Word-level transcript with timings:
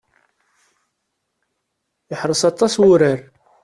Iḥreṣ 2.13 2.41
aṭas 2.49 2.73
wurar. 2.81 3.19